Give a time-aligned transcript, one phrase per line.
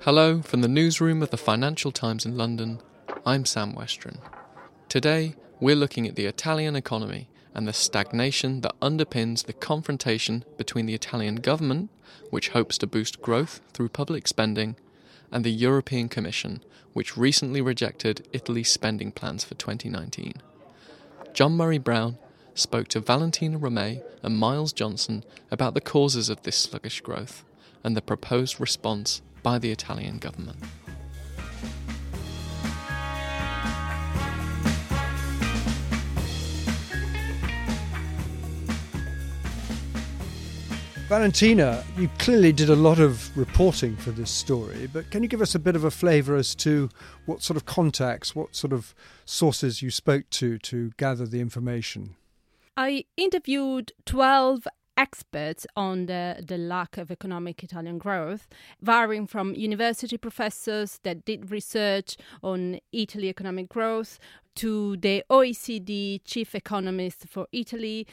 [0.00, 2.80] Hello from the newsroom of the Financial Times in London.
[3.24, 4.18] I'm Sam Westran.
[4.88, 10.84] Today, we're looking at the Italian economy and the stagnation that underpins the confrontation between
[10.84, 11.88] the Italian government,
[12.28, 14.76] which hopes to boost growth through public spending,
[15.32, 16.62] and the European Commission,
[16.92, 20.34] which recently rejected Italy's spending plans for 2019.
[21.32, 22.18] John Murray Brown
[22.54, 27.42] spoke to Valentina Romei and Miles Johnson about the causes of this sluggish growth
[27.84, 30.58] and the proposed response by the Italian government.
[41.08, 45.42] Valentina, you clearly did a lot of reporting for this story, but can you give
[45.42, 46.88] us a bit of a flavour as to
[47.26, 48.94] what sort of contacts, what sort of
[49.26, 52.16] sources you spoke to to gather the information?
[52.76, 54.66] I interviewed 12
[54.96, 58.48] experts on the, the lack of economic Italian growth,
[58.80, 64.18] varying from university professors that did research on Italy economic growth
[64.56, 68.06] to the OECD chief economist for Italy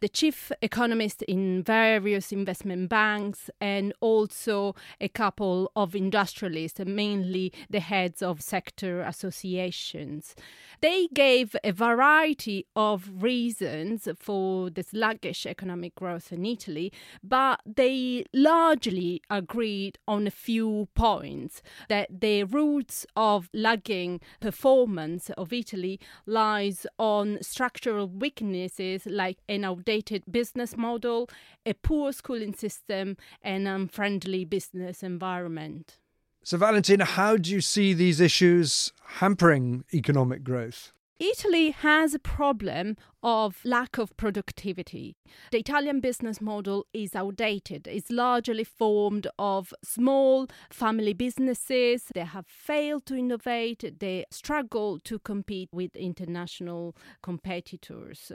[0.00, 7.80] the chief economist in various investment banks, and also a couple of industrialists, mainly the
[7.80, 10.34] heads of sector associations.
[10.80, 18.24] They gave a variety of reasons for the sluggish economic growth in Italy, but they
[18.34, 26.86] largely agreed on a few points that the roots of lagging performance of Italy lies
[26.98, 31.28] on structural weaknesses like an outdated business model,
[31.64, 35.98] a poor schooling system, and unfriendly business environment.
[36.42, 40.92] So, Valentina, how do you see these issues hampering economic growth?
[41.18, 45.16] Italy has a problem of lack of productivity.
[45.50, 47.86] The Italian business model is outdated.
[47.86, 52.04] It's largely formed of small family businesses.
[52.14, 53.98] They have failed to innovate.
[53.98, 58.30] They struggle to compete with international competitors.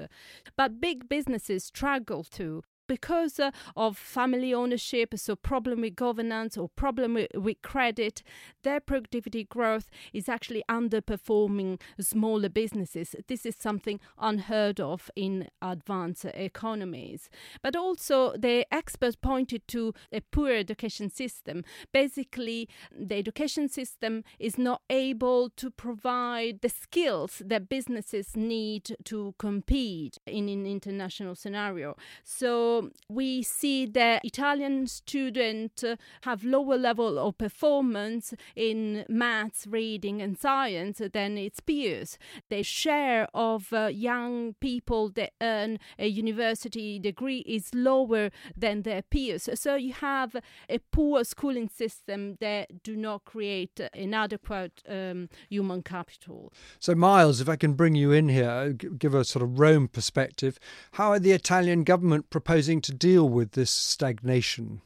[0.58, 6.68] But big businesses struggle too because uh, of family ownership, so problem with governance or
[6.68, 8.22] problem with, with credit,
[8.64, 13.16] their productivity growth is actually underperforming smaller businesses.
[13.30, 17.30] This is something unheard of in advanced economies.
[17.64, 21.64] But also, the experts pointed to a poor education system.
[21.94, 29.34] Basically, the education system is not able to provide the skills that businesses need to
[29.40, 31.96] compete in an international scenario.
[32.26, 35.84] So we see that Italian students
[36.24, 42.18] have lower level of performance in maths, reading, and science than its peers.
[42.50, 49.02] The share of uh, young people that earn a university degree is lower than their
[49.02, 49.50] peers.
[49.56, 50.36] So you have
[50.70, 56.54] a poor schooling system that do not create inadequate um, human capital.
[56.80, 60.60] So, Miles, if I can bring you in here, give a sort of Rome perspective,
[60.94, 64.82] how are the Italian government proposing to deal with this stagnation?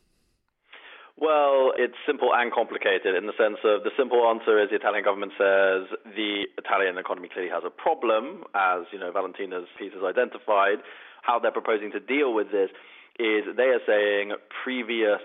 [1.17, 5.03] Well, it's simple and complicated in the sense of the simple answer is the Italian
[5.03, 10.03] government says the Italian economy clearly has a problem, as you know Valentina's piece has
[10.03, 10.79] identified.
[11.21, 12.69] How they're proposing to deal with this
[13.17, 15.23] is they are saying previous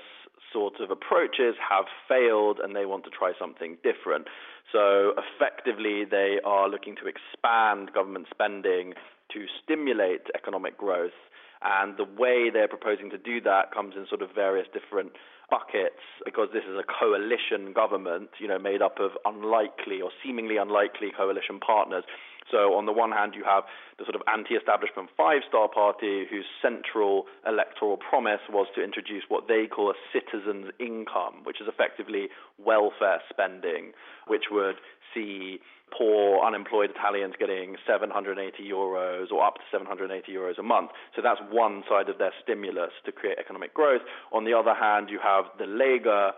[0.53, 4.29] sort of approaches have failed and they want to try something different.
[4.73, 8.95] So effectively, they are looking to expand government spending
[9.33, 11.17] to stimulate economic growth
[11.63, 15.13] and the way they're proposing to do that comes in sort of various different
[15.51, 20.57] buckets because this is a coalition government, you know, made up of unlikely or seemingly
[20.57, 22.05] unlikely coalition partners.
[22.51, 23.65] So on the one hand, you have
[23.99, 29.49] the sort of anti-establishment Five Star Party, whose central electoral promise was to introduce what
[29.49, 32.29] they call a citizen's income, which is effectively
[32.59, 33.93] welfare spending,
[34.27, 34.77] which would
[35.15, 35.61] see
[35.97, 40.91] poor unemployed Italians getting 780 euros or up to 780 euros a month.
[41.17, 44.03] So that's one side of their stimulus to create economic growth.
[44.33, 46.33] On the other hand, you have the Lega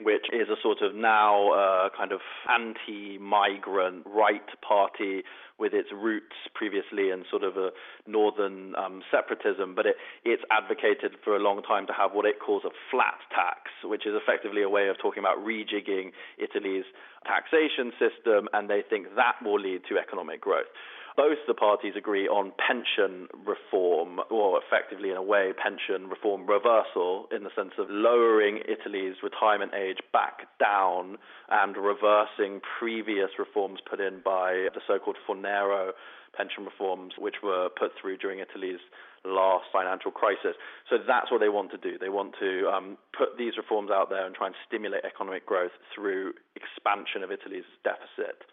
[0.00, 5.22] which is a sort of now uh, kind of anti-migrant right party
[5.58, 7.70] with its roots previously in sort of a
[8.06, 12.36] northern um, separatism, but it, it's advocated for a long time to have what it
[12.38, 16.84] calls a flat tax, which is effectively a way of talking about rejigging Italy's
[17.26, 20.70] taxation system, and they think that will lead to economic growth
[21.18, 27.26] both the parties agree on pension reform, or effectively, in a way, pension reform reversal,
[27.34, 31.18] in the sense of lowering Italy's retirement age back down
[31.50, 35.90] and reversing previous reforms put in by the so called Fornero
[36.36, 38.78] pension reforms which were put through during Italy's
[39.24, 40.54] last financial crisis.
[40.88, 41.98] So that's what they want to do.
[41.98, 45.74] They want to um, put these reforms out there and try and stimulate economic growth
[45.92, 48.46] through expansion of Italy's deficit.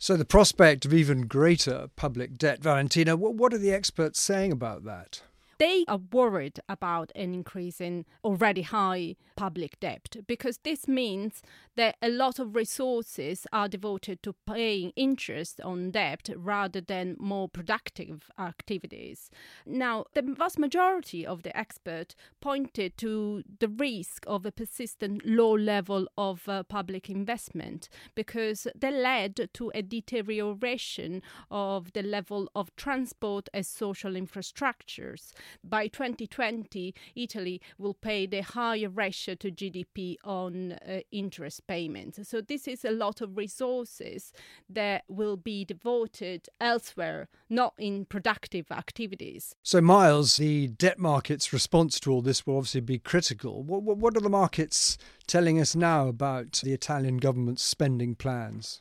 [0.00, 4.84] So the prospect of even greater public debt, Valentina, what are the experts saying about
[4.84, 5.22] that?
[5.58, 11.42] They are worried about an increase in already high public debt because this means
[11.74, 17.48] that a lot of resources are devoted to paying interest on debt rather than more
[17.48, 19.30] productive activities.
[19.66, 25.56] Now, the vast majority of the experts pointed to the risk of a persistent low
[25.56, 32.74] level of uh, public investment because they led to a deterioration of the level of
[32.76, 35.32] transport and social infrastructures.
[35.64, 42.28] By 2020, Italy will pay the higher ratio to GDP on uh, interest payments.
[42.28, 44.32] So this is a lot of resources
[44.68, 49.54] that will be devoted elsewhere, not in productive activities.
[49.62, 53.62] So, Miles, the debt market's response to all this will obviously be critical.
[53.62, 58.80] What, what, what are the markets telling us now about the Italian government's spending plans?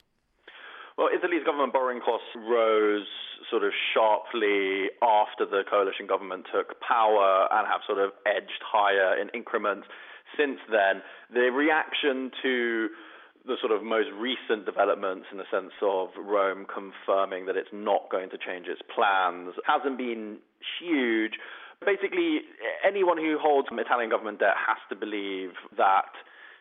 [0.98, 3.06] Well, Italy's government borrowing costs rose
[3.52, 9.14] sort of sharply after the coalition government took power and have sort of edged higher
[9.22, 9.88] in increments
[10.36, 11.02] since then,
[11.32, 12.90] the reaction to
[13.46, 18.10] the sort of most recent developments in the sense of Rome confirming that it's not
[18.12, 20.38] going to change its plans hasn't been
[20.82, 21.40] huge.
[21.86, 22.42] Basically,
[22.86, 26.12] anyone who holds Italian government debt has to believe that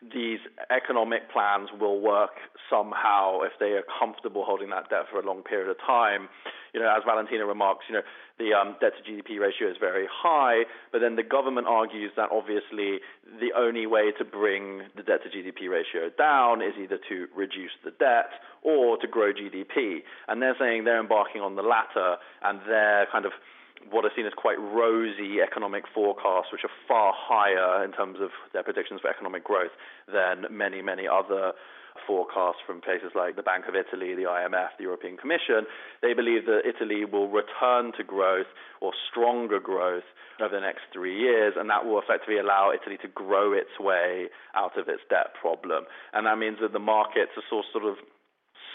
[0.01, 0.39] these
[0.69, 2.37] economic plans will work
[2.69, 6.29] somehow if they are comfortable holding that debt for a long period of time.
[6.73, 8.05] You know, as Valentina remarks, you know,
[8.37, 12.29] the um, debt to GDP ratio is very high, but then the government argues that
[12.31, 12.99] obviously
[13.39, 17.73] the only way to bring the debt to GDP ratio down is either to reduce
[17.83, 18.29] the debt
[18.61, 20.03] or to grow GDP.
[20.27, 23.31] And they're saying they're embarking on the latter, and they're kind of
[23.89, 28.29] what are seen as quite rosy economic forecasts, which are far higher in terms of
[28.53, 29.71] their predictions for economic growth
[30.11, 31.53] than many, many other
[32.05, 35.65] forecasts from places like the Bank of Italy, the IMF, the European Commission.
[36.01, 38.47] They believe that Italy will return to growth
[38.81, 40.05] or stronger growth
[40.39, 44.27] over the next three years, and that will effectively allow Italy to grow its way
[44.55, 45.85] out of its debt problem.
[46.13, 47.95] And that means that the markets are sort of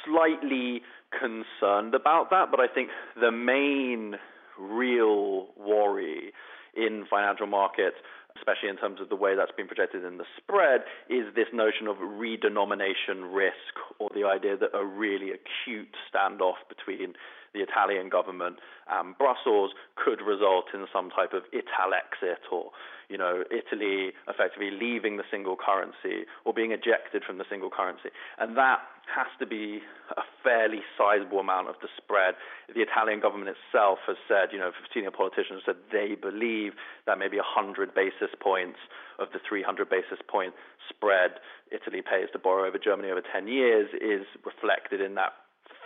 [0.04, 0.82] slightly
[1.12, 2.88] concerned about that, but I think
[3.20, 4.16] the main
[4.58, 6.32] real worry
[6.74, 7.96] in financial markets,
[8.36, 11.86] especially in terms of the way that's been projected in the spread, is this notion
[11.86, 17.14] of redenomination risk or the idea that a really acute standoff between
[17.54, 18.56] the Italian government
[18.90, 22.70] and Brussels could result in some type of Italexit or
[23.12, 28.08] you know, Italy effectively leaving the single currency or being ejected from the single currency.
[28.38, 29.80] And that has to be
[30.16, 32.34] a fairly sizable amount of the spread.
[32.72, 36.72] The Italian government itself has said, you know, senior politicians said they believe
[37.04, 38.80] that maybe 100 basis points
[39.18, 40.54] of the 300 basis point
[40.88, 41.36] spread
[41.68, 45.32] Italy pays to borrow over Germany over 10 years is reflected in that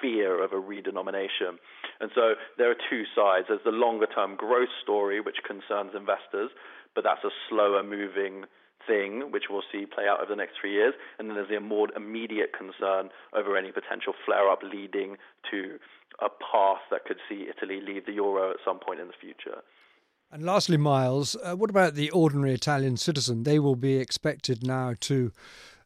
[0.00, 1.58] fear of a redenomination.
[2.00, 3.46] And so there are two sides.
[3.48, 6.50] There's the longer term growth story, which concerns investors,
[6.94, 8.44] but that's a slower moving
[8.87, 10.94] thing, which we'll see play out over the next three years.
[11.19, 15.16] And then there's the more immediate concern over any potential flare up leading
[15.50, 15.78] to
[16.20, 19.62] a path that could see Italy leave the euro at some point in the future.
[20.32, 23.44] And lastly, Miles, uh, what about the ordinary Italian citizen?
[23.44, 25.31] They will be expected now to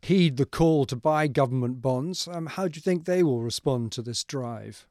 [0.03, 2.29] heed the call to buy government bonds.
[2.29, 4.87] Um, how do you think they will respond to this drive?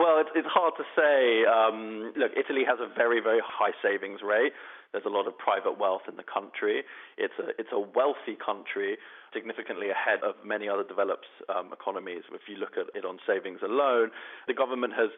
[0.00, 1.44] Well, it's hard to say.
[1.44, 4.52] Um, look, Italy has a very, very high savings rate.
[4.92, 6.82] There's a lot of private wealth in the country.
[7.18, 8.96] It's a it's a wealthy country,
[9.32, 12.22] significantly ahead of many other developed um, economies.
[12.32, 14.10] If you look at it on savings alone,
[14.48, 15.10] the government has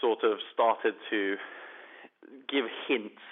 [0.00, 1.36] sort of started to
[2.48, 3.22] give hints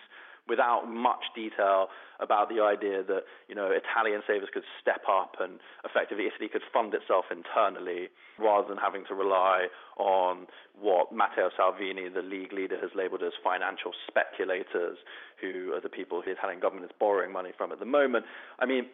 [0.49, 1.89] without much detail
[2.21, 6.63] about the idea that you know Italian savers could step up and effectively Italy could
[6.73, 8.09] fund itself internally
[8.39, 9.67] rather than having to rely
[9.99, 10.47] on
[10.79, 14.99] what Matteo Salvini, the League leader, has labelled as financial speculators,
[15.41, 18.25] who are the people the Italian government is borrowing money from at the moment.
[18.59, 18.87] I mean,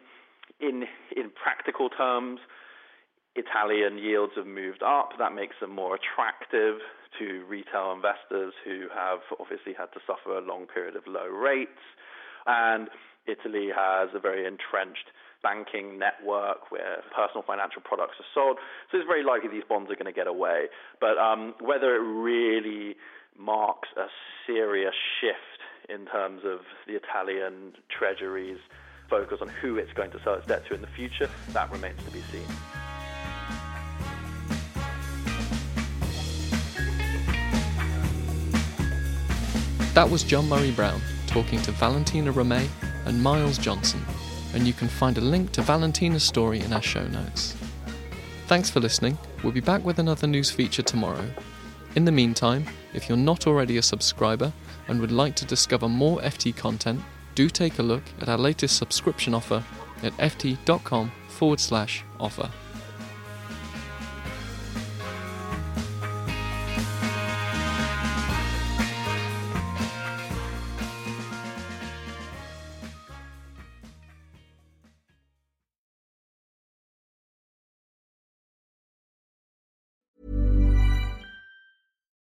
[0.59, 0.83] in
[1.15, 2.39] in practical terms.
[3.39, 5.11] Italian yields have moved up.
[5.17, 6.79] That makes them more attractive
[7.17, 11.81] to retail investors who have obviously had to suffer a long period of low rates.
[12.45, 12.89] And
[13.27, 18.57] Italy has a very entrenched banking network where personal financial products are sold.
[18.91, 20.67] So it's very likely these bonds are going to get away.
[20.99, 22.95] But um, whether it really
[23.37, 24.07] marks a
[24.45, 28.59] serious shift in terms of the Italian treasury's
[29.09, 32.03] focus on who it's going to sell its debt to in the future, that remains
[32.03, 32.88] to be seen.
[39.99, 42.69] That was John Murray Brown talking to Valentina Romei
[43.03, 44.01] and Miles Johnson,
[44.53, 47.53] and you can find a link to Valentina's story in our show notes.
[48.47, 49.17] Thanks for listening.
[49.43, 51.29] We'll be back with another news feature tomorrow.
[51.95, 54.53] In the meantime, if you're not already a subscriber
[54.87, 57.01] and would like to discover more FT content,
[57.35, 59.61] do take a look at our latest subscription offer
[60.01, 62.49] at ft.com forward slash offer.